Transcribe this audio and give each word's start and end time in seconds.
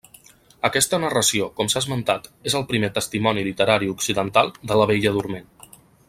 Aquesta 0.69 0.99
narració, 1.03 1.49
com 1.59 1.69
s'ha 1.73 1.83
esmentat, 1.85 2.25
és 2.51 2.57
el 2.61 2.65
primer 2.73 2.91
testimoni 2.97 3.47
literari 3.51 3.91
occidental 3.97 4.53
de 4.71 4.79
la 4.81 4.89
Bella 4.93 5.13
Dorment. 5.19 5.51